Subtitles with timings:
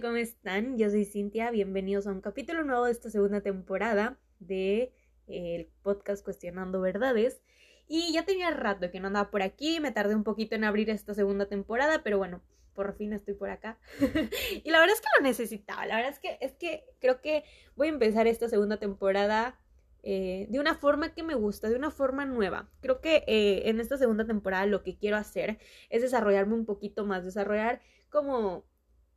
[0.00, 0.78] ¿cómo están?
[0.78, 4.92] Yo soy Cintia, bienvenidos a un capítulo nuevo de esta segunda temporada de
[5.26, 7.42] eh, el podcast Cuestionando Verdades.
[7.88, 10.88] Y ya tenía rato que no andaba por aquí, me tardé un poquito en abrir
[10.90, 12.42] esta segunda temporada, pero bueno,
[12.74, 13.78] por fin estoy por acá.
[14.62, 17.42] y la verdad es que lo necesitaba, la verdad es que es que creo que
[17.74, 19.58] voy a empezar esta segunda temporada
[20.04, 22.70] eh, de una forma que me gusta, de una forma nueva.
[22.80, 25.58] Creo que eh, en esta segunda temporada lo que quiero hacer
[25.90, 28.64] es desarrollarme un poquito más, desarrollar como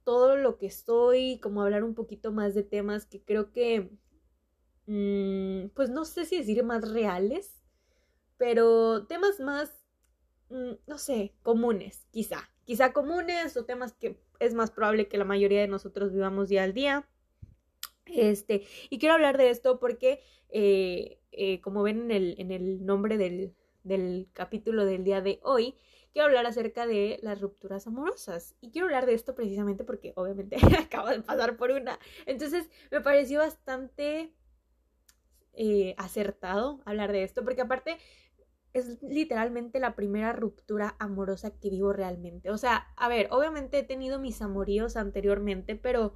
[0.04, 3.92] todo lo que estoy, como hablar un poquito más de temas que creo que,
[4.88, 7.62] mm, pues no sé si decir más reales,
[8.38, 9.72] pero temas más,
[10.50, 15.26] mm, no sé, comunes, quizá, quizá comunes o temas que es más probable que la
[15.26, 17.08] mayoría de nosotros vivamos día al día.
[18.06, 22.86] Este, y quiero hablar de esto porque, eh, eh, como ven en el, en el
[22.86, 25.76] nombre del, del capítulo del día de hoy,
[26.14, 28.56] quiero hablar acerca de las rupturas amorosas.
[28.62, 32.00] Y quiero hablar de esto precisamente porque obviamente acabo de pasar por una.
[32.26, 34.34] Entonces me pareció bastante
[35.54, 37.98] eh, acertado hablar de esto, porque aparte
[38.74, 42.52] es literalmente la primera ruptura amorosa que vivo realmente.
[42.52, 46.16] O sea, a ver, obviamente he tenido mis amoríos anteriormente, pero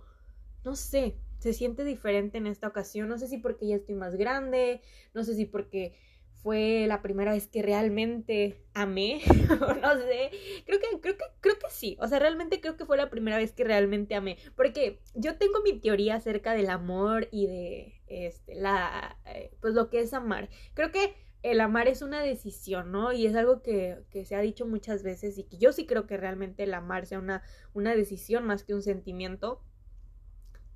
[0.63, 3.09] no sé, se siente diferente en esta ocasión.
[3.09, 4.81] No sé si porque ya estoy más grande,
[5.13, 5.97] no sé si porque
[6.45, 9.19] fue la primera vez que realmente amé,
[9.81, 10.29] no sé,
[10.67, 13.37] creo que, creo que, creo que sí, o sea, realmente creo que fue la primera
[13.37, 18.53] vez que realmente amé, porque yo tengo mi teoría acerca del amor y de, este,
[18.53, 23.11] la, eh, pues lo que es amar, creo que el amar es una decisión, ¿no?
[23.11, 26.05] Y es algo que, que, se ha dicho muchas veces y que yo sí creo
[26.05, 27.41] que realmente el amar sea una,
[27.73, 29.63] una decisión más que un sentimiento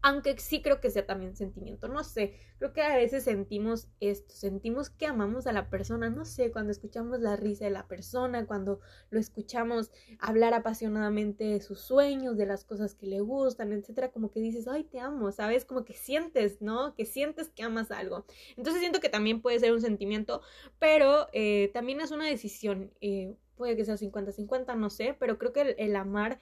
[0.01, 4.33] aunque sí creo que sea también sentimiento, no sé, creo que a veces sentimos esto,
[4.33, 8.45] sentimos que amamos a la persona, no sé, cuando escuchamos la risa de la persona,
[8.45, 8.79] cuando
[9.09, 14.31] lo escuchamos hablar apasionadamente de sus sueños, de las cosas que le gustan, etcétera, como
[14.31, 15.65] que dices, ay, te amo, ¿sabes?
[15.65, 16.95] Como que sientes, ¿no?
[16.95, 18.25] Que sientes que amas algo.
[18.55, 20.41] Entonces siento que también puede ser un sentimiento,
[20.79, 25.51] pero eh, también es una decisión, eh, puede que sea 50-50, no sé, pero creo
[25.51, 26.39] que el amar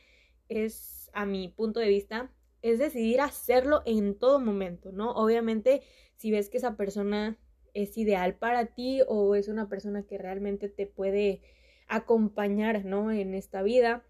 [0.49, 2.31] es, a mi punto de vista,
[2.61, 5.11] es decidir hacerlo en todo momento, ¿no?
[5.11, 5.81] Obviamente,
[6.15, 7.37] si ves que esa persona
[7.73, 11.41] es ideal para ti o es una persona que realmente te puede
[11.87, 13.11] acompañar, ¿no?
[13.11, 14.03] En esta vida,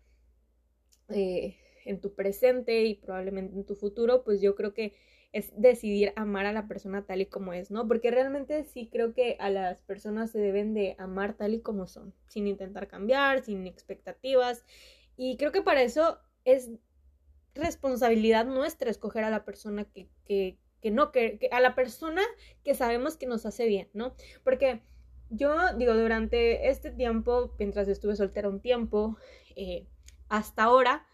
[1.09, 4.96] eh, en tu presente y probablemente en tu futuro, pues yo creo que
[5.34, 7.88] es decidir amar a la persona tal y como es, ¿no?
[7.88, 11.88] Porque realmente sí creo que a las personas se deben de amar tal y como
[11.88, 14.66] son, sin intentar cambiar, sin expectativas.
[15.18, 16.72] Y creo que para eso es
[17.57, 22.22] responsabilidad nuestra escoger a la persona que, que, que no, que, a la persona
[22.63, 24.16] que sabemos que nos hace bien, ¿no?
[24.44, 24.81] Porque
[25.29, 29.17] yo digo, durante este tiempo, mientras estuve soltera un tiempo,
[29.56, 29.88] eh,
[30.29, 31.06] hasta ahora,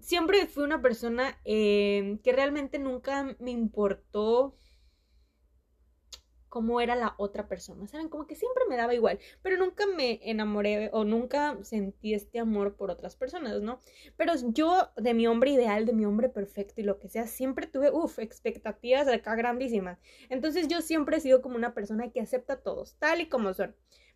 [0.00, 4.56] siempre fui una persona eh, que realmente nunca me importó
[6.54, 8.08] cómo era la otra persona, ¿saben?
[8.08, 12.76] Como que siempre me daba igual, pero nunca me enamoré o nunca sentí este amor
[12.76, 13.80] por otras personas, ¿no?
[14.16, 17.66] Pero yo de mi hombre ideal, de mi hombre perfecto y lo que sea, siempre
[17.66, 19.98] tuve, uff, expectativas acá grandísimas.
[20.28, 23.52] Entonces yo siempre he sido como una persona que acepta a todos, tal y como
[23.52, 23.74] son.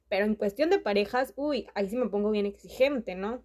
[0.08, 3.42] Pero en cuestión de parejas, uy, ahí sí me pongo bien exigente, ¿no?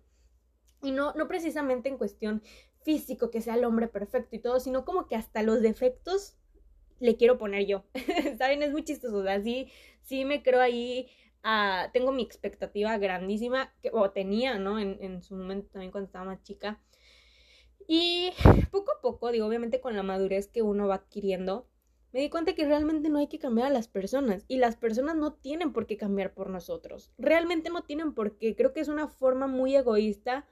[0.84, 2.44] Y no, no precisamente en cuestión
[2.84, 6.38] físico, que sea el hombre perfecto y todo, sino como que hasta los defectos
[7.04, 7.84] le quiero poner yo.
[8.38, 8.64] ¿Saben?
[8.64, 9.18] Es muy chistoso.
[9.18, 9.70] O sea, sí,
[10.02, 11.08] sí me creo ahí.
[11.44, 14.80] Uh, tengo mi expectativa grandísima, que, o tenía, ¿no?
[14.80, 16.80] En, en su momento también cuando estaba más chica.
[17.88, 18.32] Y
[18.72, 21.68] poco a poco, digo, obviamente con la madurez que uno va adquiriendo,
[22.14, 25.18] me di cuenta que realmente no hay que cambiar a las personas y las personas
[25.18, 27.12] no tienen por qué cambiar por nosotros.
[27.18, 28.56] Realmente no tienen por qué.
[28.56, 30.46] Creo que es una forma muy egoísta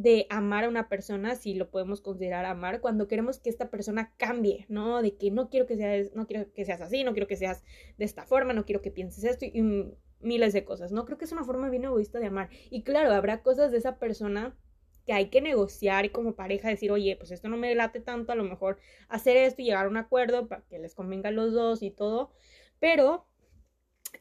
[0.00, 4.14] de amar a una persona, si lo podemos considerar amar, cuando queremos que esta persona
[4.16, 5.02] cambie, ¿no?
[5.02, 7.62] De que no quiero que seas, no quiero que seas así, no quiero que seas
[7.98, 11.04] de esta forma, no quiero que pienses esto y, miles de cosas, ¿no?
[11.04, 12.48] Creo que es una forma bien egoísta de amar.
[12.70, 14.56] Y claro, habrá cosas de esa persona
[15.04, 18.32] que hay que negociar y como pareja decir, oye, pues esto no me late tanto,
[18.32, 21.32] a lo mejor hacer esto y llegar a un acuerdo para que les convenga a
[21.32, 22.30] los dos y todo,
[22.78, 23.26] pero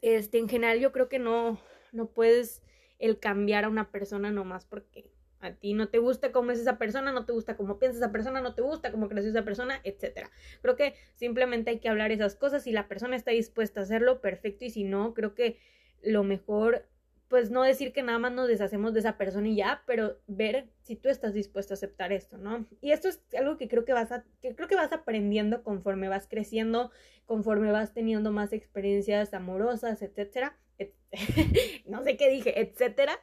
[0.02, 1.60] este en general yo creo que no
[1.92, 2.62] no puedes
[3.00, 5.12] el cambiar a una persona nomás porque
[5.42, 8.12] a ti no te gusta cómo es esa persona, no te gusta cómo piensa esa
[8.12, 10.28] persona, no te gusta cómo creció esa persona, etc.
[10.62, 12.64] Creo que simplemente hay que hablar esas cosas.
[12.64, 14.66] Si la persona está dispuesta a hacerlo, perfecto.
[14.66, 15.58] Y si no, creo que
[16.02, 16.88] lo mejor,
[17.28, 20.70] pues no decir que nada más nos deshacemos de esa persona y ya, pero ver
[20.82, 22.66] si tú estás dispuesto a aceptar esto, ¿no?
[22.82, 26.28] Y esto es algo que creo que vas a, creo que vas aprendiendo conforme vas
[26.28, 26.92] creciendo,
[27.26, 30.58] conforme vas teniendo más experiencias amorosas, etcétera.
[31.86, 33.20] no sé qué dije, etcétera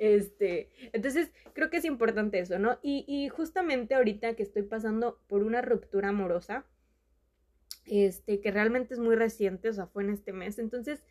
[0.00, 2.78] Este, entonces creo que es importante eso, ¿no?
[2.82, 6.64] Y, y justamente ahorita que estoy pasando por una ruptura amorosa,
[7.84, 11.04] este, que realmente es muy reciente, o sea, fue en este mes, entonces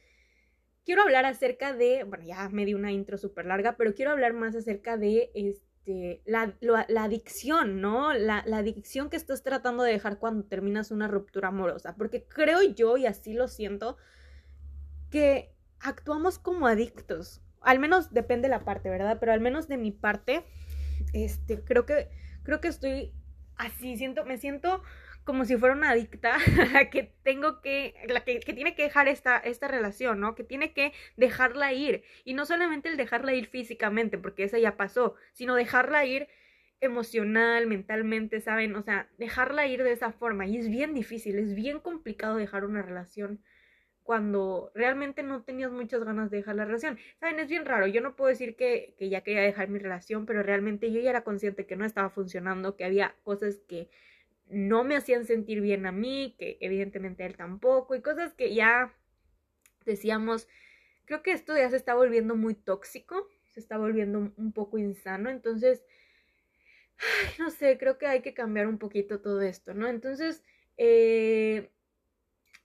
[0.85, 4.33] quiero hablar acerca de, bueno, ya me di una intro súper larga, pero quiero hablar
[4.33, 6.55] más acerca de este, la,
[6.97, 8.15] adicción, ¿no?
[8.15, 12.63] La, la, adicción que estás tratando de dejar cuando terminas una ruptura amorosa, porque creo
[12.63, 13.97] yo, y así lo siento,
[15.11, 17.43] que actuamos como adictos.
[17.61, 19.17] Al menos depende la parte, ¿verdad?
[19.19, 20.43] Pero al menos de mi parte,
[21.13, 22.09] este, creo que,
[22.43, 23.13] creo que estoy
[23.57, 24.81] así, siento, me siento
[25.23, 26.37] como si fuera una adicta
[26.91, 30.33] que tengo que, la que, que, tiene que dejar esta, esta relación, ¿no?
[30.33, 32.03] Que tiene que dejarla ir.
[32.25, 36.27] Y no solamente el dejarla ir físicamente, porque esa ya pasó, sino dejarla ir
[36.81, 38.75] emocional, mentalmente, ¿saben?
[38.75, 40.47] O sea, dejarla ir de esa forma.
[40.47, 43.43] Y es bien difícil, es bien complicado dejar una relación
[44.09, 46.97] cuando realmente no tenías muchas ganas de dejar la relación.
[47.19, 47.85] Saben, es bien raro.
[47.85, 51.11] Yo no puedo decir que, que ya quería dejar mi relación, pero realmente yo ya
[51.11, 53.87] era consciente que no estaba funcionando, que había cosas que
[54.47, 58.95] no me hacían sentir bien a mí, que evidentemente él tampoco, y cosas que ya
[59.85, 60.47] decíamos,
[61.05, 65.29] creo que esto ya se está volviendo muy tóxico, se está volviendo un poco insano,
[65.29, 65.83] entonces,
[67.37, 69.87] no sé, creo que hay que cambiar un poquito todo esto, ¿no?
[69.87, 70.43] Entonces,
[70.77, 71.69] eh,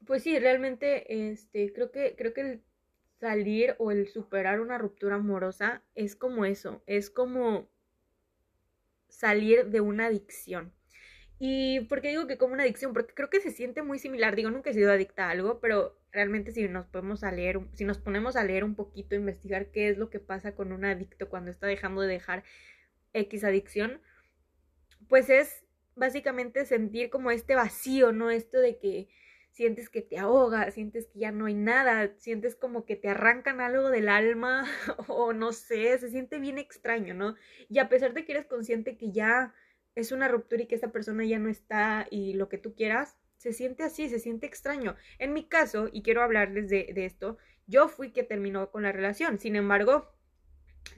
[0.06, 2.62] pues sí, realmente, este, creo que, creo que el
[3.20, 7.68] salir o el superar una ruptura amorosa es como eso, es como
[9.08, 10.72] salir de una adicción.
[11.38, 12.92] ¿Y por qué digo que como una adicción?
[12.92, 14.36] Porque creo que se siente muy similar.
[14.36, 17.84] Digo, nunca he sido adicta a algo, pero realmente si nos podemos a leer, si
[17.84, 21.28] nos ponemos a leer un poquito, investigar qué es lo que pasa con un adicto
[21.28, 22.44] cuando está dejando de dejar
[23.12, 24.00] X adicción,
[25.08, 25.64] pues es
[25.96, 28.30] básicamente sentir como este vacío, ¿no?
[28.30, 29.08] Esto de que
[29.54, 33.60] sientes que te ahoga, sientes que ya no hay nada, sientes como que te arrancan
[33.60, 34.64] algo del alma
[35.08, 37.36] o no sé, se siente bien extraño, ¿no?
[37.68, 39.54] Y a pesar de que eres consciente que ya
[39.94, 43.16] es una ruptura y que esa persona ya no está y lo que tú quieras,
[43.36, 44.96] se siente así, se siente extraño.
[45.18, 48.90] En mi caso, y quiero hablarles de, de esto, yo fui que terminó con la
[48.90, 50.12] relación, sin embargo,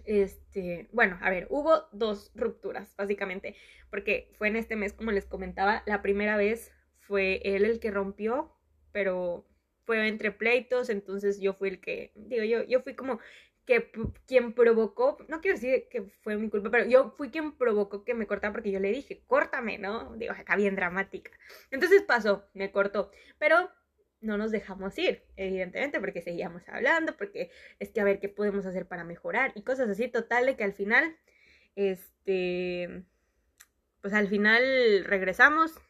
[0.07, 3.55] este, bueno, a ver, hubo dos rupturas, básicamente,
[3.91, 6.73] porque fue en este mes, como les comentaba, la primera vez
[7.07, 8.53] fue él el que rompió,
[8.93, 9.47] pero
[9.85, 13.21] fue entre pleitos, entonces yo fui el que, digo, yo, yo fui como
[13.65, 13.91] que
[14.27, 18.15] quien provocó, no quiero decir que fue mi culpa, pero yo fui quien provocó que
[18.15, 20.15] me cortara porque yo le dije, córtame, ¿no?
[20.17, 21.33] Digo, acá bien dramática.
[21.71, 23.71] Entonces pasó, me cortó, pero
[24.21, 27.51] no nos dejamos ir, evidentemente, porque seguíamos hablando, porque
[27.81, 30.65] es que a ver qué podemos hacer para mejorar y cosas así, total, de que
[30.65, 31.17] al final,
[31.75, 33.05] este,
[34.01, 35.81] pues al final regresamos,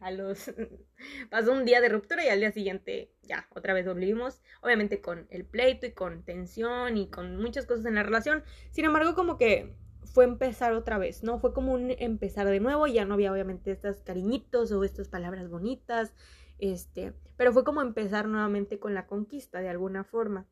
[0.00, 0.52] a los...
[1.30, 5.26] pasó un día de ruptura y al día siguiente ya, otra vez volvimos, obviamente con
[5.30, 8.44] el pleito y con tensión y con muchas cosas en la relación.
[8.70, 9.74] Sin embargo, como que
[10.04, 11.40] fue empezar otra vez, ¿no?
[11.40, 15.48] Fue como un empezar de nuevo, ya no había obviamente estas cariñitos o estas palabras
[15.48, 16.14] bonitas,
[16.58, 20.46] este, pero fue como empezar nuevamente con la conquista de alguna forma.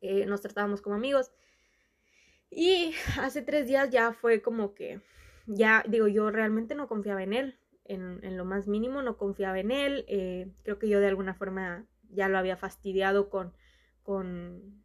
[0.00, 1.32] Eh, nos tratábamos como amigos
[2.50, 5.02] y hace tres días ya fue como que,
[5.46, 7.58] ya digo, yo realmente no confiaba en él,
[7.88, 11.86] en, lo más mínimo, no confiaba en él, eh, creo que yo de alguna forma
[12.10, 13.52] ya lo había fastidiado con,
[14.02, 14.84] con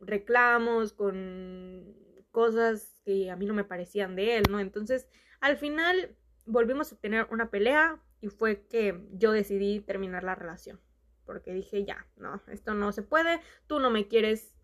[0.00, 1.94] reclamos, con
[2.30, 4.60] cosas que a mí no me parecían de él, ¿no?
[4.60, 5.08] Entonces,
[5.40, 10.80] al final volvimos a tener una pelea y fue que yo decidí terminar la relación,
[11.24, 14.54] porque dije, ya, no, esto no se puede, tú no me quieres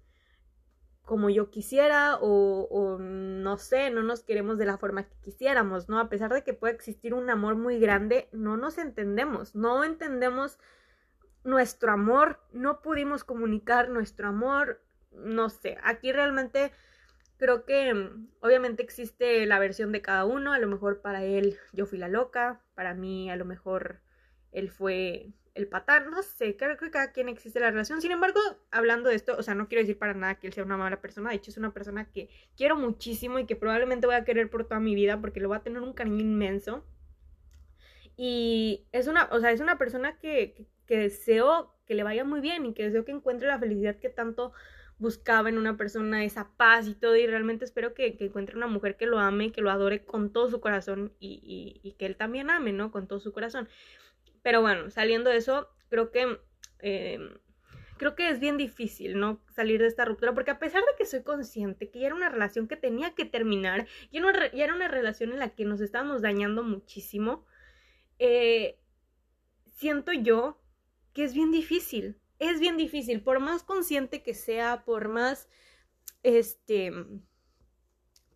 [1.08, 5.98] como yo quisiera o, no sé, no nos queremos de la forma que quisiéramos, ¿no?
[5.98, 10.58] A pesar de que puede existir un amor muy grande, no nos entendemos, no entendemos
[11.44, 16.72] nuestro amor, no pudimos comunicar nuestro amor, no sé, aquí realmente
[17.38, 21.56] creo que mm, obviamente existe la versión de cada uno, a lo mejor para él
[21.72, 24.02] yo fui la loca, para mí a lo mejor
[24.52, 28.00] él fue el patán, no sé, creo que cada quien existe la relación.
[28.00, 30.62] Sin embargo, hablando de esto, o sea, no quiero decir para nada que él sea
[30.62, 34.14] una mala persona, de hecho es una persona que quiero muchísimo y que probablemente voy
[34.14, 36.84] a querer por toda mi vida porque le voy a tener un cariño inmenso.
[38.16, 42.40] Y es una, o sea, es una persona que, que, deseo que le vaya muy
[42.40, 44.52] bien y que deseo que encuentre la felicidad que tanto
[44.98, 48.66] buscaba en una persona, esa paz y todo, y realmente espero que, que encuentre una
[48.68, 52.16] mujer que lo ame, que lo adore con todo su corazón y, y que él
[52.16, 52.92] también ame, ¿no?
[52.92, 53.68] Con todo su corazón.
[54.48, 56.38] Pero bueno, saliendo de eso, creo que...
[56.78, 57.38] Em,
[57.98, 59.42] creo que es bien difícil, ¿no?
[59.50, 62.30] Salir de esta ruptura, porque a pesar de que soy consciente que ya era una
[62.30, 66.62] relación que tenía que terminar, y era una relación en la que nos estábamos dañando
[66.62, 67.44] muchísimo,
[68.18, 68.80] eh,
[69.66, 70.58] siento yo
[71.12, 75.46] que es bien difícil, es bien difícil, por más consciente que sea, por más
[76.22, 76.90] este,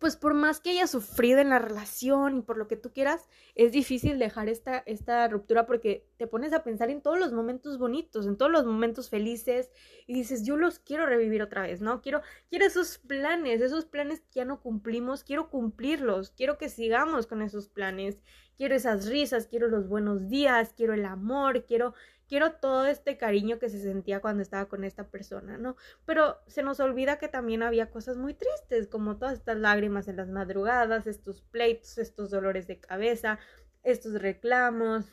[0.03, 3.29] pues por más que haya sufrido en la relación y por lo que tú quieras,
[3.55, 7.77] es difícil dejar esta, esta ruptura porque te pones a pensar en todos los momentos
[7.77, 9.71] bonitos, en todos los momentos felices
[10.05, 12.01] y dices, yo los quiero revivir otra vez, ¿no?
[12.01, 17.25] Quiero, quiero esos planes, esos planes que ya no cumplimos, quiero cumplirlos, quiero que sigamos
[17.25, 18.19] con esos planes,
[18.57, 21.93] quiero esas risas, quiero los buenos días, quiero el amor, quiero
[22.27, 25.75] quiero todo este cariño que se sentía cuando estaba con esta persona, ¿no?
[26.05, 30.17] Pero se nos olvida que también había cosas muy tristes, como todas estas lágrimas en
[30.17, 33.39] las madrugadas, estos pleitos, estos dolores de cabeza,
[33.83, 35.05] estos reclamos,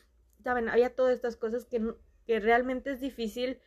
[0.43, 0.69] ¿saben?
[0.69, 1.95] Había todas estas cosas que,
[2.27, 3.61] que realmente es difícil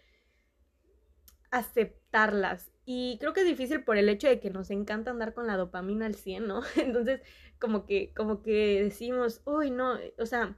[2.85, 5.57] Y creo que es difícil por el hecho de que nos encanta andar con la
[5.57, 6.61] dopamina al 100, ¿no?
[6.75, 7.21] Entonces,
[7.59, 10.57] como que, como que decimos, uy, no, o sea,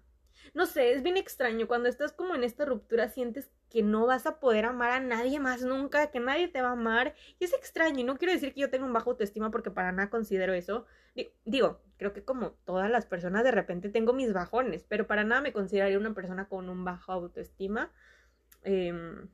[0.54, 1.68] no sé, es bien extraño.
[1.68, 5.40] Cuando estás como en esta ruptura sientes que no vas a poder amar a nadie
[5.40, 7.16] más nunca, que nadie te va a amar.
[7.40, 8.00] Y es extraño.
[8.00, 10.86] Y no quiero decir que yo tenga un bajo autoestima porque para nada considero eso.
[11.46, 15.42] Digo, creo que como todas las personas de repente tengo mis bajones, pero para nada
[15.42, 17.92] me consideraría una persona con un bajo autoestima.
[18.64, 19.30] Em,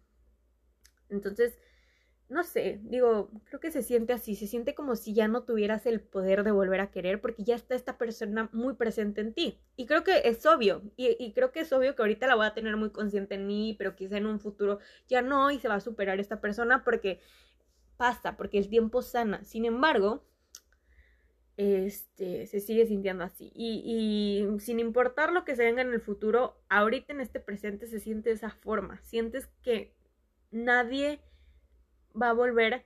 [1.09, 1.57] entonces,
[2.31, 5.85] no sé, digo, creo que se siente así, se siente como si ya no tuvieras
[5.85, 9.59] el poder de volver a querer porque ya está esta persona muy presente en ti.
[9.75, 12.53] Y creo que es obvio, y, creo que es obvio que ahorita la voy a
[12.53, 15.75] tener muy consciente en mí, pero quizá en un futuro ya no y se va
[15.75, 17.19] a superar esta persona porque
[17.97, 19.43] pasa, porque el tiempo sana.
[19.43, 20.23] Sin embargo,
[21.57, 23.51] este, se sigue sintiendo así.
[23.53, 23.83] Y,
[24.55, 27.99] y sin importar lo que se venga en el futuro, ahorita en este presente se
[27.99, 29.01] siente esa forma.
[29.03, 29.93] Sientes que
[30.49, 31.19] nadie
[32.19, 32.85] va a volver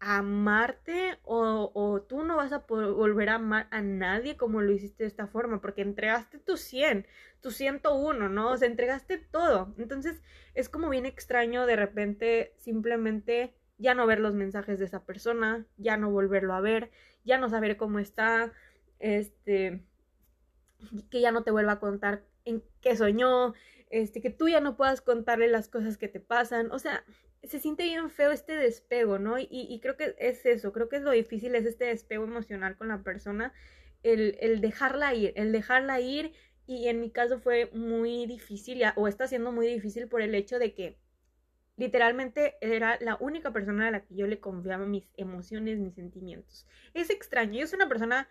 [0.00, 4.72] a amarte o, o, tú no vas a volver a amar a nadie como lo
[4.72, 7.06] hiciste de esta forma, porque entregaste tu 100,
[7.40, 8.50] tu 101, ¿no?
[8.50, 9.74] O sea, entregaste todo.
[9.78, 10.20] Entonces
[10.54, 15.66] es como bien extraño de repente simplemente ya no ver los mensajes de esa persona,
[15.76, 16.90] ya no volverlo a ver,
[17.24, 18.52] ya no saber cómo está,
[18.98, 19.82] este,
[21.10, 23.54] que ya no te vuelva a contar en qué soñó,
[23.90, 27.04] este, que tú ya no puedas contarle las cosas que te pasan, o sea,
[27.42, 29.38] se siente bien feo este despego, ¿no?
[29.38, 32.88] Y, creo que es eso, creo que es lo difícil, es este despego emocional con
[32.88, 33.52] la persona,
[34.02, 36.32] el, el dejarla ir, el dejarla ir
[36.66, 40.58] y en mi caso fue muy difícil o está siendo muy difícil por el hecho
[40.58, 40.98] de que
[41.76, 46.66] literalmente era la única persona a la que yo le confiaba mis emociones, mis sentimientos.
[46.94, 48.28] Es extraño, yo soy una persona,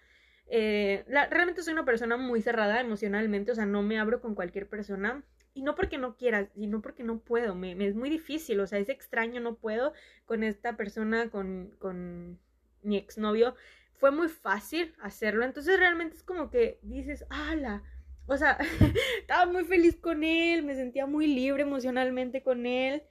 [0.48, 4.68] eh, realmente soy una persona muy cerrada emocionalmente, o sea, no me abro con cualquier
[4.68, 5.24] persona
[5.56, 8.78] y no porque no quiera, sino porque no puedo, me, es muy difícil, o sea,
[8.78, 9.94] es extraño, no puedo
[10.26, 12.38] con esta persona, con, con
[12.84, 13.56] mi exnovio,
[13.94, 17.84] fue muy fácil hacerlo, entonces realmente es como que dices, ala,
[18.28, 18.58] o sea,
[19.20, 23.04] estaba muy feliz con él, me sentía muy libre emocionalmente con él,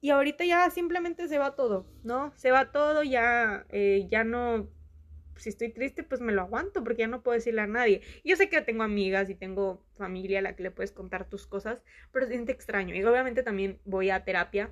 [0.00, 2.32] y ahorita ya simplemente se va todo, ¿no?
[2.36, 4.68] Se va todo, ya, eh, ya no
[5.36, 8.02] si estoy triste, pues me lo aguanto porque ya no puedo decirle a nadie.
[8.24, 11.46] Yo sé que tengo amigas y tengo familia a la que le puedes contar tus
[11.46, 12.94] cosas, pero se siente extraño.
[12.94, 14.70] Y obviamente también voy a terapia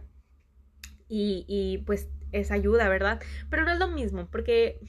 [1.09, 3.21] y, y pues es ayuda, ¿verdad?
[3.49, 4.81] Pero no es lo mismo porque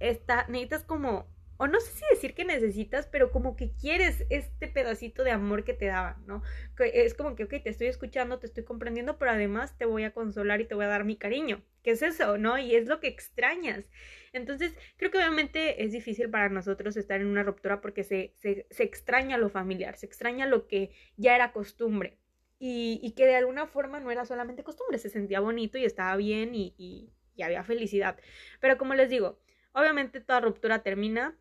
[0.00, 1.26] está, necesitas como
[1.58, 5.64] o no sé si decir que necesitas, pero como que quieres este pedacito de amor
[5.64, 6.42] que te daban, ¿no?
[6.78, 10.12] es como que, ok, te estoy escuchando, te estoy comprendiendo, pero además te voy a
[10.12, 11.62] consolar y te voy a dar mi cariño.
[11.82, 12.58] ¿Qué es eso, no?
[12.58, 13.90] Y es lo que extrañas.
[14.32, 18.66] Entonces, creo que obviamente es difícil para nosotros estar en una ruptura porque se, se,
[18.70, 22.18] se extraña lo familiar, se extraña lo que ya era costumbre.
[22.60, 26.16] Y, y, que de alguna forma no era solamente costumbre, se sentía bonito y estaba
[26.16, 28.18] bien y, y había felicidad.
[28.60, 29.38] Pero como les digo,
[29.72, 31.38] obviamente toda ruptura termina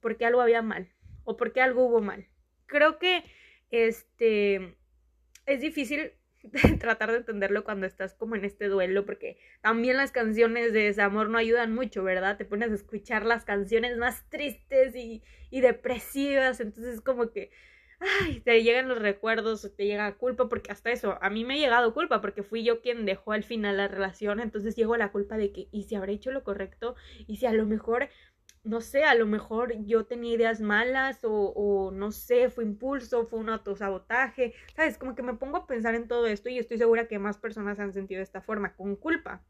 [0.00, 0.88] porque algo había mal
[1.24, 2.26] o porque algo hubo mal.
[2.66, 3.24] Creo que
[3.70, 4.76] este
[5.46, 6.12] es difícil
[6.80, 11.28] tratar de entenderlo cuando estás como en este duelo, porque también las canciones de desamor
[11.28, 12.36] no ayudan mucho, ¿verdad?
[12.36, 17.50] Te pones a escuchar las canciones más tristes y, y depresivas, entonces es como que,
[18.00, 21.58] ay, te llegan los recuerdos, te llega culpa, porque hasta eso, a mí me ha
[21.58, 25.36] llegado culpa, porque fui yo quien dejó al final la relación, entonces llegó la culpa
[25.36, 26.94] de que, ¿y si habré hecho lo correcto?
[27.26, 28.08] ¿Y si a lo mejor
[28.62, 33.26] no sé, a lo mejor yo tenía ideas malas o, o, no sé, fue impulso,
[33.26, 34.98] fue un autosabotaje, ¿sabes?
[34.98, 37.78] Como que me pongo a pensar en todo esto y estoy segura que más personas
[37.80, 39.42] han sentido de esta forma, con culpa.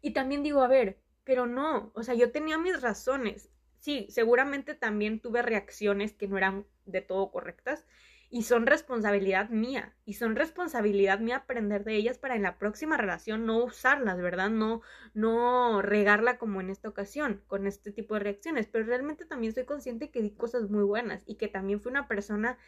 [0.00, 3.50] Y también digo, a ver, pero no, o sea, yo tenía mis razones.
[3.78, 7.86] Sí, seguramente también tuve reacciones que no eran de todo correctas,
[8.30, 12.96] y son responsabilidad mía y son responsabilidad mía aprender de ellas para en la próxima
[12.98, 14.50] relación no usarlas, ¿verdad?
[14.50, 14.82] No
[15.14, 19.64] no regarla como en esta ocasión con este tipo de reacciones, pero realmente también soy
[19.64, 22.58] consciente que di cosas muy buenas y que también fui una persona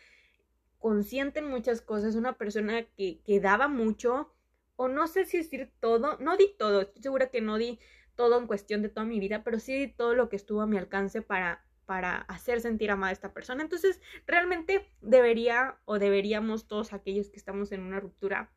[0.79, 4.33] consciente en muchas cosas, una persona que, que daba mucho
[4.76, 7.79] o no sé si decir todo, no di todo, estoy segura que no di
[8.17, 10.79] todo en cuestión de toda mi vida, pero sí todo lo que estuvo a mi
[10.79, 13.64] alcance para para hacer sentir amada a esta persona.
[13.64, 18.52] Entonces, realmente debería o deberíamos todos aquellos que estamos en una ruptura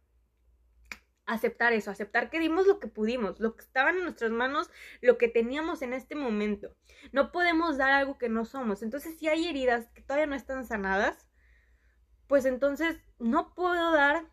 [1.25, 4.69] aceptar eso, aceptar que dimos lo que pudimos, lo que estaba en nuestras manos,
[5.01, 6.75] lo que teníamos en este momento.
[7.11, 8.83] No podemos dar algo que no somos.
[8.83, 11.27] Entonces, si hay heridas que todavía no están sanadas,
[12.27, 14.27] pues entonces no puedo dar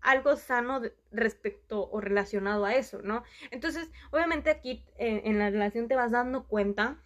[0.00, 0.80] algo sano
[1.10, 3.24] respecto o relacionado a eso, ¿no?
[3.50, 7.02] Entonces, obviamente aquí eh, en la relación te vas dando cuenta,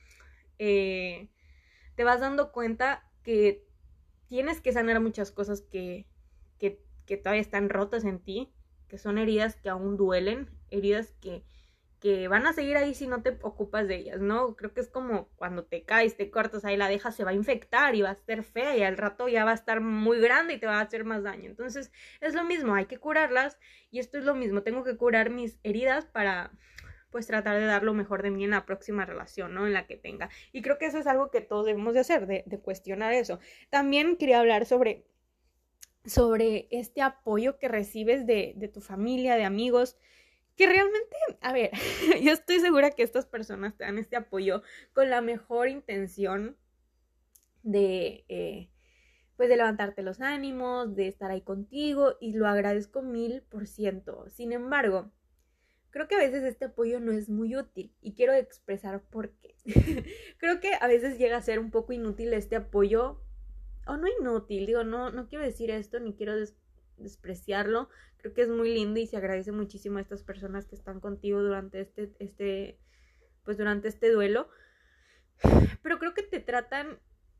[0.63, 1.31] eh,
[1.95, 3.67] te vas dando cuenta que
[4.27, 6.07] tienes que sanar muchas cosas que,
[6.59, 8.53] que, que todavía están rotas en ti,
[8.87, 11.45] que son heridas que aún duelen, heridas que,
[11.99, 14.55] que van a seguir ahí si no te ocupas de ellas, ¿no?
[14.55, 17.35] Creo que es como cuando te caes, te cortas ahí la dejas, se va a
[17.35, 20.55] infectar y va a ser fea y al rato ya va a estar muy grande
[20.55, 21.49] y te va a hacer más daño.
[21.49, 21.91] Entonces
[22.21, 23.59] es lo mismo, hay que curarlas
[23.91, 26.53] y esto es lo mismo, tengo que curar mis heridas para
[27.11, 29.67] pues tratar de dar lo mejor de mí en la próxima relación, ¿no?
[29.67, 30.31] En la que tenga.
[30.53, 33.41] Y creo que eso es algo que todos debemos de hacer, de, cuestionar eso.
[33.71, 35.07] También quería hablar sobre
[36.07, 39.99] sobre este apoyo que recibes de, de tu familia, de amigos,
[40.57, 41.71] que realmente, a ver,
[42.23, 44.63] yo estoy segura que estas personas te dan este apoyo
[44.93, 46.57] con la mejor intención
[47.63, 48.71] de, eh,
[49.37, 54.29] pues de levantarte los ánimos, de estar ahí contigo y lo agradezco mil por ciento.
[54.29, 55.11] Sin embargo,
[55.91, 59.57] creo que a veces este apoyo no es muy útil y quiero expresar por qué.
[60.39, 63.21] creo que a veces llega a ser un poco inútil este apoyo
[63.87, 66.35] o no inútil, digo, no, no quiero decir esto ni quiero
[66.97, 71.01] despreciarlo, creo que es muy lindo y se agradece muchísimo a estas personas que están
[71.01, 72.79] contigo durante este, este,
[73.45, 74.49] pues durante este duelo,
[75.83, 76.99] pero creo que te tratan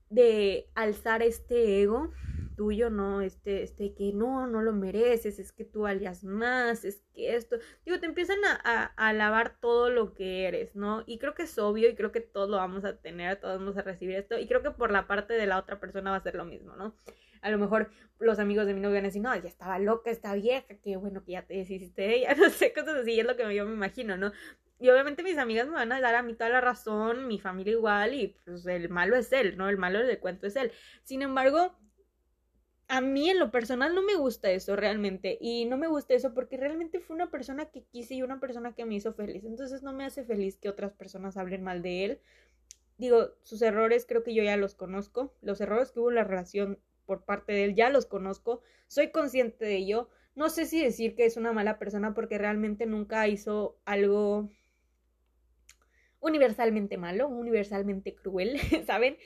[0.09, 2.13] de alzar este ego
[2.61, 3.23] tuyo, ¿no?
[3.23, 7.57] Este, este, que no, no lo mereces, es que tú alias más, es que esto,
[7.87, 11.03] digo, te empiezan a, alabar todo lo que eres, ¿no?
[11.07, 13.79] Y creo que es obvio y creo que todos lo vamos a tener, todos vamos
[13.79, 16.23] a recibir esto y creo que por la parte de la otra persona va a
[16.23, 16.95] ser lo mismo, ¿no?
[17.41, 20.11] A lo mejor los amigos de mi novia van a decir, no, ya estaba loca
[20.11, 23.27] esta vieja, qué bueno que ya te deshiciste de ella, no sé, cosas así, es
[23.27, 24.33] lo que yo me imagino, ¿no?
[24.79, 27.73] Y obviamente mis amigas me van a dar a mí toda la razón, mi familia
[27.73, 29.71] igual, y pues el malo es él, ¿no?
[29.71, 30.73] El malo del cuento es él.
[31.05, 31.75] Sin embargo,
[32.91, 36.35] a mí en lo personal no me gusta eso realmente y no me gusta eso
[36.35, 39.45] porque realmente fue una persona que quise y una persona que me hizo feliz.
[39.45, 42.21] Entonces no me hace feliz que otras personas hablen mal de él.
[42.99, 45.33] Digo, sus errores creo que yo ya los conozco.
[45.41, 48.61] Los errores que hubo en la relación por parte de él ya los conozco.
[48.89, 50.09] Soy consciente de ello.
[50.35, 54.51] No sé si decir que es una mala persona porque realmente nunca hizo algo
[56.19, 59.17] universalmente malo, universalmente cruel, ¿saben?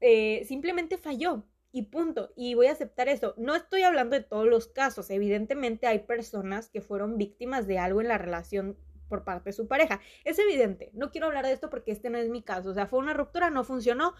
[0.00, 2.30] Eh, simplemente falló y punto.
[2.36, 3.34] Y voy a aceptar eso.
[3.36, 5.10] No estoy hablando de todos los casos.
[5.10, 9.66] Evidentemente hay personas que fueron víctimas de algo en la relación por parte de su
[9.66, 10.00] pareja.
[10.24, 10.92] Es evidente.
[10.94, 12.70] No quiero hablar de esto porque este no es mi caso.
[12.70, 14.14] O sea, fue una ruptura, no funcionó.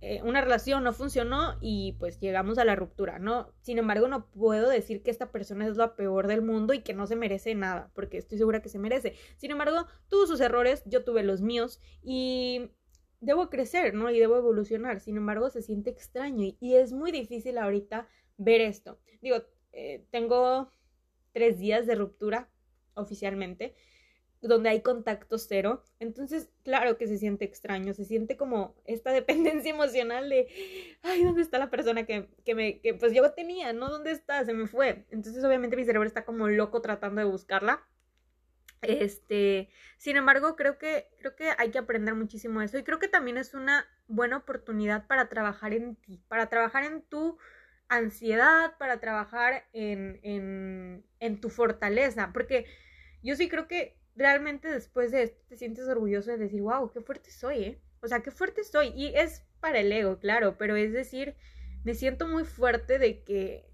[0.00, 3.52] Eh, una relación no funcionó y pues llegamos a la ruptura, ¿no?
[3.60, 6.94] Sin embargo, no puedo decir que esta persona es la peor del mundo y que
[6.94, 9.16] no se merece nada, porque estoy segura que se merece.
[9.36, 12.70] Sin embargo, tuvo sus errores, yo tuve los míos y
[13.20, 14.10] debo crecer, ¿no?
[14.10, 15.00] Y debo evolucionar.
[15.00, 18.98] Sin embargo, se siente extraño y, es muy difícil ahorita ver esto.
[19.20, 19.36] Digo,
[19.72, 20.70] eh, tengo
[21.32, 22.48] tres días de ruptura
[22.94, 23.74] oficialmente,
[24.40, 25.84] donde hay contacto cero.
[25.98, 30.48] Entonces, claro que se siente extraño, se siente como esta dependencia emocional de,
[31.02, 33.90] ay, ¿dónde está la persona que, que me, que pues yo tenía, ¿no?
[33.90, 34.44] ¿Dónde está?
[34.44, 35.04] Se me fue.
[35.10, 37.86] Entonces, obviamente mi cerebro está como loco tratando de buscarla.
[38.82, 43.08] Este, sin embargo, creo que, creo que hay que aprender muchísimo eso y creo que
[43.08, 47.38] también es una buena oportunidad para trabajar en ti, para trabajar en tu
[47.88, 52.66] ansiedad, para trabajar en, en, en tu fortaleza, porque
[53.22, 57.00] yo sí creo que realmente después de esto te sientes orgulloso de decir, wow, qué
[57.00, 57.82] fuerte soy, ¿eh?
[58.00, 58.88] O sea, qué fuerte soy.
[58.94, 61.36] Y es para el ego, claro, pero es decir,
[61.84, 63.66] me siento muy fuerte de que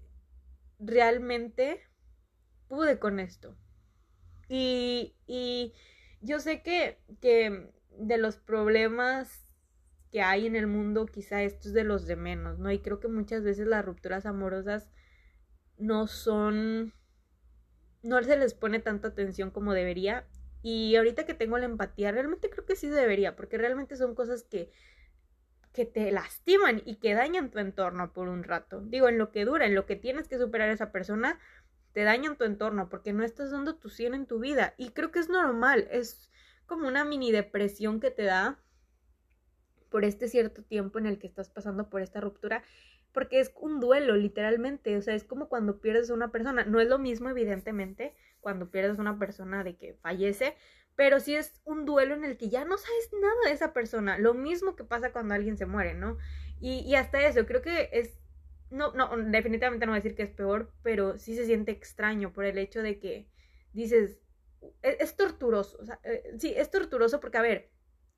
[0.79, 1.81] realmente
[2.67, 3.57] pude con esto.
[4.47, 5.73] Y, y
[6.21, 9.47] yo sé que, que de los problemas
[10.11, 12.71] que hay en el mundo, quizá esto es de los de menos, ¿no?
[12.71, 14.89] Y creo que muchas veces las rupturas amorosas
[15.77, 16.93] no son,
[18.03, 20.25] no se les pone tanta atención como debería.
[20.61, 24.43] Y ahorita que tengo la empatía, realmente creo que sí debería, porque realmente son cosas
[24.43, 24.71] que,
[25.73, 28.81] que te lastiman y que dañan tu entorno por un rato.
[28.81, 31.39] Digo, en lo que dura, en lo que tienes que superar a esa persona,
[31.97, 34.75] te dañan tu entorno porque no estás dando tu 100 en tu vida.
[34.77, 36.29] Y creo que es normal, es
[36.67, 38.59] como una mini depresión que te da
[39.89, 42.61] por este cierto tiempo en el que estás pasando por esta ruptura,
[43.13, 46.79] porque es un duelo, literalmente, o sea, es como cuando pierdes a una persona, no
[46.79, 50.55] es lo mismo, evidentemente, cuando pierdes a una persona de que fallece,
[50.95, 54.19] pero sí es un duelo en el que ya no sabes nada de esa persona,
[54.19, 56.19] lo mismo que pasa cuando alguien se muere, ¿no?
[56.59, 58.19] Y, y hasta eso, creo que es,
[58.69, 62.33] no, no, definitivamente no voy a decir que es peor, pero sí se siente extraño
[62.33, 63.27] por el hecho de que
[63.73, 64.19] dices,
[64.81, 67.69] es, es torturoso, eh, sí, es torturoso porque, a ver,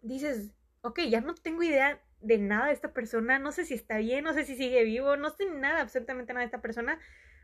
[0.02, 3.98] dices, ok, ya no tengo idea de nada de esta persona, no sé si está
[3.98, 7.00] bien, no sé si sigue vivo, no sé nada, absolutamente nada de esta persona,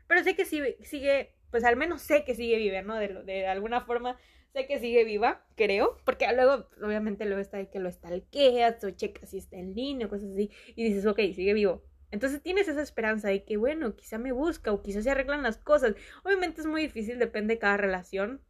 [0.06, 2.96] pero sé que sigue, sigue pues al menos sé que sigue viva, ¿no?
[2.96, 4.18] De, de alguna forma
[4.52, 8.90] sé que sigue viva, creo, porque luego, obviamente, luego está de que lo estalqueas o
[8.90, 11.82] checas si está en línea cosas así, y dices, ok, sigue vivo.
[12.10, 15.58] Entonces tienes esa esperanza de que, bueno, quizá me busca o quizá se arreglan las
[15.58, 15.94] cosas.
[16.24, 18.40] Obviamente es muy difícil, depende de cada relación,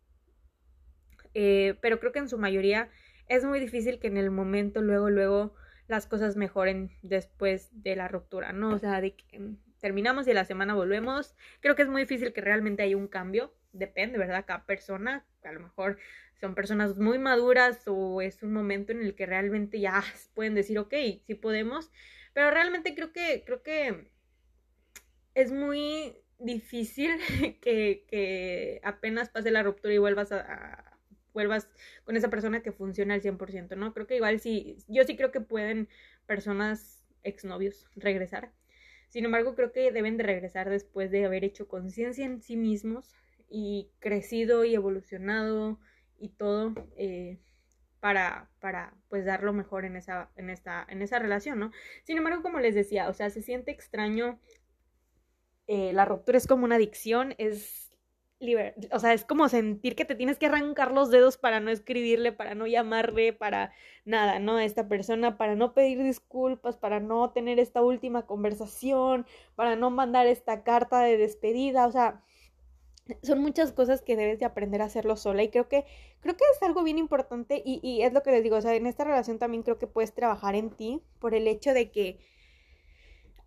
[1.34, 2.90] eh, pero creo que en su mayoría
[3.28, 5.54] es muy difícil que en el momento, luego, luego,
[5.88, 8.70] las cosas mejoren después de la ruptura, ¿no?
[8.70, 11.36] O sea, de que mm, terminamos y la semana volvemos.
[11.60, 13.54] Creo que es muy difícil que realmente haya un cambio.
[13.72, 14.44] Depende, ¿verdad?
[14.46, 15.98] Cada persona, a lo mejor
[16.40, 20.02] son personas muy maduras o es un momento en el que realmente ya
[20.34, 20.94] pueden decir, ok,
[21.26, 21.90] sí podemos.
[22.36, 24.10] Pero realmente creo que, creo que
[25.32, 27.12] es muy difícil
[27.62, 30.98] que, que apenas pase la ruptura y vuelvas a
[31.32, 31.66] vuelvas
[32.04, 33.94] con esa persona que funciona al 100%, ¿no?
[33.94, 35.88] Creo que igual sí, yo sí creo que pueden
[36.26, 38.52] personas exnovios regresar.
[39.08, 43.14] Sin embargo, creo que deben de regresar después de haber hecho conciencia en sí mismos
[43.48, 45.80] y crecido y evolucionado
[46.18, 47.38] y todo eh,
[48.06, 51.72] para, para pues dar lo mejor en esa, en, esta, en esa relación, ¿no?
[52.04, 54.38] Sin embargo, como les decía, o sea, se siente extraño,
[55.66, 57.92] eh, la ruptura es como una adicción, es
[58.92, 62.30] o sea, es como sentir que te tienes que arrancar los dedos para no escribirle,
[62.30, 63.72] para no llamarle, para
[64.04, 64.58] nada, ¿no?
[64.58, 69.90] A esta persona, para no pedir disculpas, para no tener esta última conversación, para no
[69.90, 72.22] mandar esta carta de despedida, o sea,
[73.22, 75.84] son muchas cosas que debes de aprender a hacerlo sola y creo que
[76.20, 78.74] creo que es algo bien importante y, y es lo que les digo, o sea,
[78.74, 82.18] en esta relación también creo que puedes trabajar en ti por el hecho de que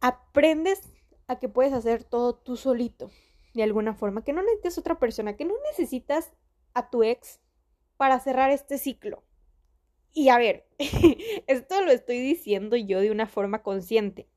[0.02, 0.82] aprendes
[1.28, 3.12] a que puedes hacer todo tú solito
[3.54, 6.32] de alguna forma, que no necesitas otra persona, que no necesitas
[6.74, 7.40] a tu ex
[7.98, 9.24] para cerrar este ciclo.
[10.14, 10.68] Y a ver,
[11.48, 14.28] esto lo estoy diciendo yo de una forma consciente,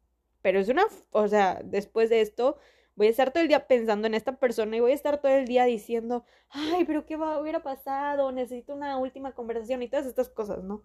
[0.42, 2.58] pero es una, o sea, después de esto
[3.02, 5.32] voy a estar todo el día pensando en esta persona y voy a estar todo
[5.32, 8.30] el día diciendo, ay, pero ¿qué va, hubiera pasado?
[8.30, 10.84] Necesito una última conversación y todas estas cosas, ¿no?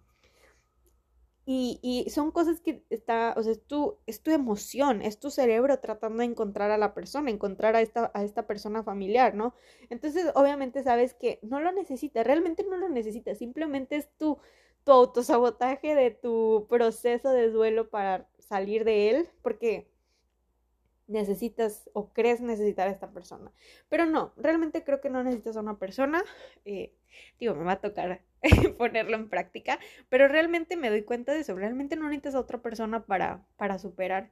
[1.46, 5.30] Y, y, son cosas que está, o sea, es tu, es tu emoción, es tu
[5.30, 9.54] cerebro tratando de encontrar a la persona, encontrar a esta, a esta persona familiar, ¿no?
[9.88, 14.38] Entonces, obviamente sabes que no lo necesitas, realmente no lo necesitas, simplemente es tu,
[14.84, 19.88] tu autosabotaje de tu proceso de duelo para salir de él, porque
[21.08, 23.50] necesitas o crees necesitar a esta persona.
[23.88, 26.22] Pero no, realmente creo que no necesitas a una persona.
[26.64, 26.94] Eh,
[27.40, 28.22] digo, me va a tocar
[28.78, 31.56] ponerlo en práctica, pero realmente me doy cuenta de eso.
[31.56, 34.30] Realmente no necesitas a otra persona para, para superar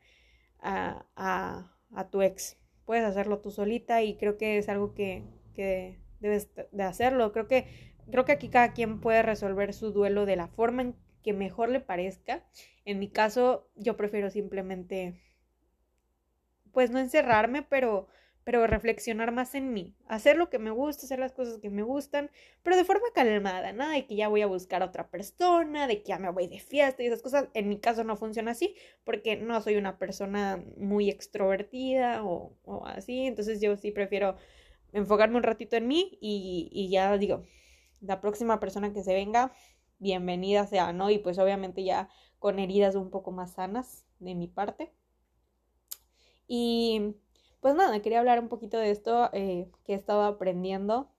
[0.60, 2.58] a, a, a tu ex.
[2.84, 7.32] Puedes hacerlo tú solita y creo que es algo que, que debes de hacerlo.
[7.32, 7.66] Creo que,
[8.10, 11.70] creo que aquí cada quien puede resolver su duelo de la forma en que mejor
[11.70, 12.44] le parezca.
[12.84, 15.20] En mi caso, yo prefiero simplemente,
[16.76, 18.06] pues no encerrarme, pero
[18.44, 21.82] pero reflexionar más en mí, hacer lo que me gusta, hacer las cosas que me
[21.82, 22.30] gustan,
[22.62, 26.02] pero de forma calmada, nada de que ya voy a buscar a otra persona, de
[26.02, 27.48] que ya me voy de fiesta y esas cosas.
[27.54, 32.52] En mi caso no funciona así porque no soy una persona muy extrovertida o,
[32.84, 34.36] así, entonces yo sí prefiero
[34.92, 37.46] enfocarme un ratito en mí y, y ya digo,
[38.02, 39.54] la próxima persona que se venga,
[39.98, 41.08] bienvenida sea, ¿no?
[41.10, 44.92] Y pues obviamente ya con heridas un poco más sanas de mi parte.
[46.46, 47.14] Y
[47.60, 51.10] pues nada, quería hablar un poquito de esto eh, que he estado aprendiendo.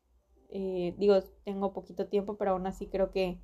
[0.49, 3.41] Eh, digo, tengo poquito tiempo, pero aún así creo que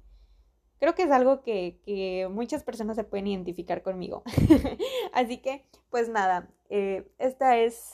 [0.80, 4.24] creo que es algo que, que muchas personas se pueden identificar conmigo.
[5.14, 7.94] así que, pues nada, eh, esta es,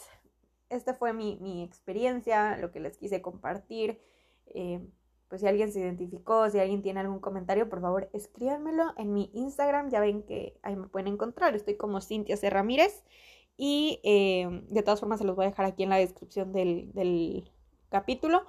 [0.70, 4.00] esta fue mi, mi, experiencia, lo que les quise compartir.
[5.28, 9.32] pues si alguien se identificó, si alguien tiene algún comentario, por favor escríbanmelo en mi
[9.34, 9.90] Instagram.
[9.90, 11.56] Ya ven que ahí me pueden encontrar.
[11.56, 12.50] Estoy como Cintia C.
[12.52, 13.04] Ramírez.
[13.62, 17.52] Y eh, de todas formas se los voy a dejar aquí en la descripción del,
[17.90, 18.46] capítulo.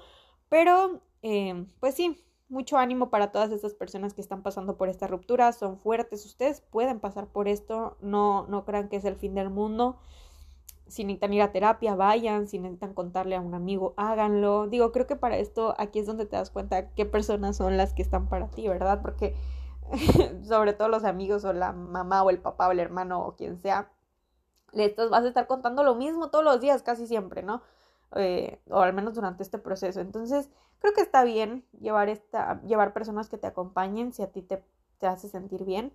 [0.49, 5.09] Pero, eh, pues sí, mucho ánimo para todas estas personas que están pasando por esta
[5.09, 5.53] ruptura.
[5.53, 7.97] Son fuertes, ustedes pueden pasar por esto.
[8.01, 9.99] No, no crean que es el fin del mundo.
[10.87, 12.47] Si necesitan ir a terapia, vayan.
[12.47, 14.69] Si necesitan contarle a un amigo, háganlo.
[14.69, 17.95] Digo, creo que para esto aquí es donde te das cuenta qué personas son las
[17.95, 19.03] que están para ti, ¿verdad?
[19.03, 19.35] Porque
[20.45, 23.59] sobre todo los amigos o la mamá o el papá o el hermano o quien
[23.59, 23.91] sea,
[24.73, 27.63] le vas a estar contando lo mismo todos los días, casi siempre, ¿no?
[28.17, 30.01] eh, o al menos durante este proceso.
[30.01, 34.43] Entonces, creo que está bien llevar, esta, llevar personas que te acompañen si a ti
[34.43, 34.63] te,
[34.99, 35.93] te hace sentir bien.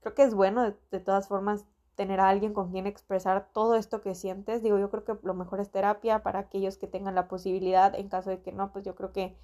[0.00, 1.64] Creo que es bueno, de, todas formas,
[1.96, 4.62] tener a alguien con quien expresar todo esto que sientes.
[4.62, 7.94] Digo, yo creo que lo mejor es terapia para aquellos que tengan la posibilidad.
[7.94, 9.36] En caso de que no, pues yo creo que,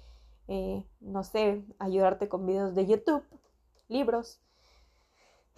[0.47, 3.23] eh, no sé, ayudarte con videos de YouTube,
[3.87, 4.39] libros,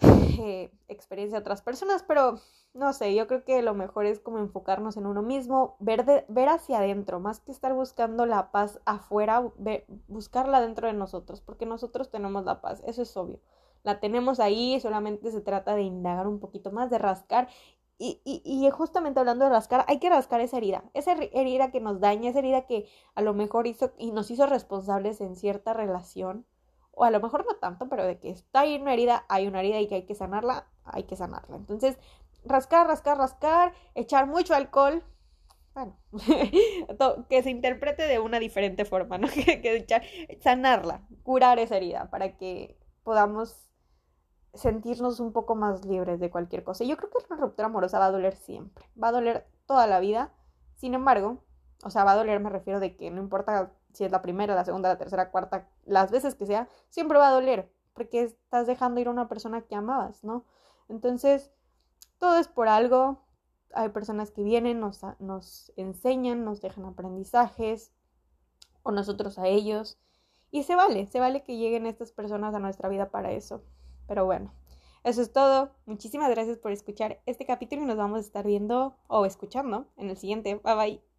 [0.00, 2.40] eh, experiencia de otras personas, pero
[2.74, 6.48] no sé, yo creo que lo mejor es como enfocarnos en uno mismo, ver, ver
[6.48, 9.44] hacia adentro, más que estar buscando la paz afuera,
[10.08, 13.38] buscarla dentro de nosotros, porque nosotros tenemos la paz, eso es obvio.
[13.84, 17.48] La tenemos ahí, solamente se trata de indagar un poquito más, de rascar.
[17.96, 21.80] Y, y, y justamente hablando de rascar, hay que rascar esa herida, esa herida que
[21.80, 25.74] nos daña, esa herida que a lo mejor hizo y nos hizo responsables en cierta
[25.74, 26.44] relación,
[26.90, 29.60] o a lo mejor no tanto, pero de que está ahí una herida, hay una
[29.60, 31.56] herida y que hay que sanarla, hay que sanarla.
[31.56, 31.98] Entonces,
[32.44, 35.02] rascar, rascar, rascar, echar mucho alcohol.
[35.74, 35.96] Bueno,
[37.28, 39.28] que se interprete de una diferente forma, ¿no?
[39.34, 40.02] que, echar,
[40.40, 43.68] sanarla, curar esa herida para que podamos
[44.54, 46.84] sentirnos un poco más libres de cualquier cosa.
[46.84, 49.98] Yo creo que la ruptura amorosa va a doler siempre, va a doler toda la
[49.98, 50.32] vida.
[50.76, 51.44] Sin embargo,
[51.82, 54.54] o sea, va a doler, me refiero de que no importa si es la primera,
[54.54, 58.66] la segunda, la tercera, cuarta, las veces que sea, siempre va a doler, porque estás
[58.66, 60.44] dejando ir a una persona que amabas, ¿no?
[60.88, 61.52] Entonces,
[62.18, 63.24] todo es por algo.
[63.74, 67.92] Hay personas que vienen, nos, nos enseñan, nos dejan aprendizajes,
[68.82, 69.98] o nosotros a ellos.
[70.52, 73.62] Y se vale, se vale que lleguen estas personas a nuestra vida para eso.
[74.06, 74.52] Pero bueno,
[75.02, 75.70] eso es todo.
[75.86, 80.10] Muchísimas gracias por escuchar este capítulo y nos vamos a estar viendo o escuchando en
[80.10, 80.54] el siguiente.
[80.62, 81.13] Bye bye.